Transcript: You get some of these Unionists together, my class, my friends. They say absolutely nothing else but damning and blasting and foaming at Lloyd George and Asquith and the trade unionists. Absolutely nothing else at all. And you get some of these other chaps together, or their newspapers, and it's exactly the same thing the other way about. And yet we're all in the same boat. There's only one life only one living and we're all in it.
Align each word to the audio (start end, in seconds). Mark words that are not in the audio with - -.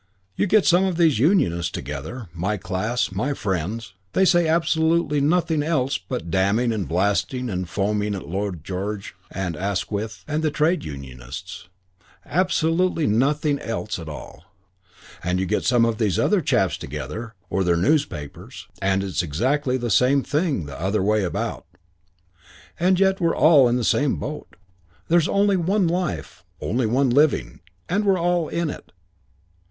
You 0.35 0.47
get 0.47 0.65
some 0.65 0.83
of 0.83 0.97
these 0.97 1.19
Unionists 1.19 1.69
together, 1.69 2.27
my 2.33 2.57
class, 2.57 3.11
my 3.11 3.35
friends. 3.35 3.93
They 4.13 4.25
say 4.25 4.47
absolutely 4.47 5.21
nothing 5.21 5.61
else 5.61 5.99
but 5.99 6.31
damning 6.31 6.73
and 6.73 6.87
blasting 6.87 7.51
and 7.51 7.69
foaming 7.69 8.15
at 8.15 8.27
Lloyd 8.27 8.63
George 8.63 9.13
and 9.29 9.55
Asquith 9.55 10.25
and 10.27 10.41
the 10.41 10.49
trade 10.49 10.83
unionists. 10.83 11.69
Absolutely 12.25 13.05
nothing 13.05 13.59
else 13.59 13.99
at 13.99 14.09
all. 14.09 14.45
And 15.23 15.39
you 15.39 15.45
get 15.45 15.65
some 15.65 15.85
of 15.85 15.99
these 15.99 16.17
other 16.17 16.41
chaps 16.41 16.77
together, 16.79 17.35
or 17.51 17.63
their 17.63 17.77
newspapers, 17.77 18.67
and 18.81 19.03
it's 19.03 19.21
exactly 19.21 19.77
the 19.77 19.91
same 19.91 20.23
thing 20.23 20.65
the 20.65 20.81
other 20.81 21.03
way 21.03 21.23
about. 21.23 21.67
And 22.79 22.99
yet 22.99 23.21
we're 23.21 23.37
all 23.37 23.67
in 23.69 23.75
the 23.75 23.83
same 23.83 24.15
boat. 24.15 24.55
There's 25.09 25.27
only 25.27 25.57
one 25.57 25.87
life 25.87 26.43
only 26.59 26.87
one 26.87 27.11
living 27.11 27.59
and 27.87 28.03
we're 28.03 28.17
all 28.19 28.47
in 28.49 28.71
it. 28.71 28.93